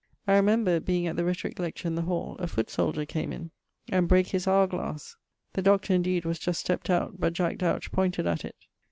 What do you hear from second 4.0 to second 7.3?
brake his hower glasse. The Dr. indeed was just stept out,